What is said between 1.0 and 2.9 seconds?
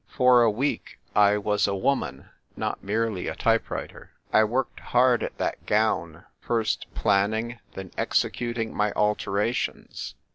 I was a woman, not